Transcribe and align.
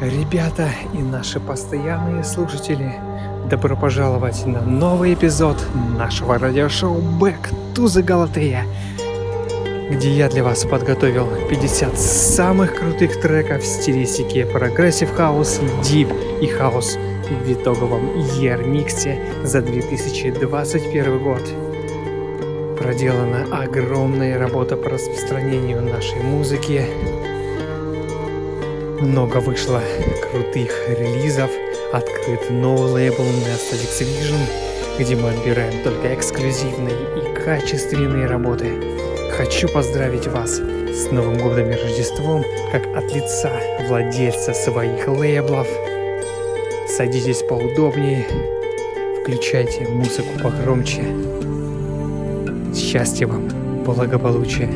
Ребята 0.00 0.68
и 0.92 0.98
наши 0.98 1.40
постоянные 1.40 2.22
слушатели, 2.22 2.96
добро 3.48 3.74
пожаловать 3.74 4.44
на 4.44 4.60
новый 4.60 5.14
эпизод 5.14 5.56
нашего 5.96 6.38
радиошоу 6.38 7.00
Back 7.18 7.50
to 7.74 7.84
the 7.84 8.04
Galatea, 8.04 8.64
где 9.90 10.10
я 10.10 10.28
для 10.28 10.44
вас 10.44 10.64
подготовил 10.64 11.26
50 11.48 11.98
самых 11.98 12.74
крутых 12.74 13.22
треков 13.22 13.62
в 13.62 13.66
стилистике 13.66 14.44
progressive 14.44 15.14
house, 15.14 15.60
deep 15.82 16.12
и 16.42 16.46
house 16.46 16.98
в 17.30 17.50
итоговом 17.50 18.18
year 18.18 18.62
миксе 18.62 19.18
за 19.44 19.62
2021 19.62 21.18
год. 21.22 21.42
Проделана 22.78 23.46
огромная 23.50 24.38
работа 24.38 24.76
по 24.76 24.90
распространению 24.90 25.80
нашей 25.80 26.22
музыки, 26.22 26.84
много 29.00 29.38
вышло 29.38 29.82
крутых 30.22 30.70
релизов, 30.88 31.50
открыт 31.92 32.50
новый 32.50 32.92
лейбл 32.92 33.22
Netflix 33.22 34.00
Vision, 34.00 34.40
где 34.98 35.16
мы 35.16 35.30
отбираем 35.30 35.82
только 35.82 36.14
эксклюзивные 36.14 36.94
и 37.16 37.34
качественные 37.44 38.26
работы. 38.26 38.70
Хочу 39.36 39.68
поздравить 39.68 40.26
вас 40.28 40.56
с 40.56 41.10
Новым 41.10 41.38
Годом 41.38 41.70
и 41.70 41.74
Рождеством, 41.74 42.44
как 42.72 42.86
от 42.96 43.14
лица 43.14 43.52
владельца 43.86 44.54
своих 44.54 45.06
лейблов. 45.08 45.68
Садитесь 46.88 47.42
поудобнее, 47.42 48.26
включайте 49.20 49.86
музыку 49.88 50.38
погромче. 50.42 51.02
Счастья 52.74 53.26
вам, 53.26 53.48
благополучия, 53.84 54.70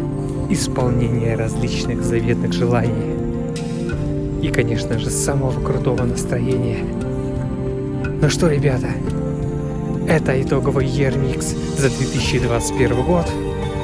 исполнения 0.51 1.37
различных 1.37 2.03
заветных 2.03 2.53
желаний 2.53 3.20
и, 4.43 4.49
конечно 4.49 4.99
же, 4.99 5.11
самого 5.11 5.61
крутого 5.63 6.05
настроения. 6.05 6.85
Ну 8.23 8.29
что, 8.29 8.49
ребята, 8.49 8.89
это 10.09 10.41
итоговый 10.41 10.87
Year 10.87 11.15
за 11.79 11.89
2021 11.91 13.03
год. 13.03 13.27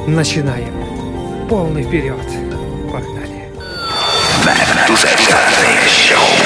Начинаем. 0.06 0.74
Полный 1.48 1.82
вперед. 1.82 2.16
Погнали. 2.92 3.50
Back 4.44 4.86
to 4.88 4.94
the. 4.94 6.45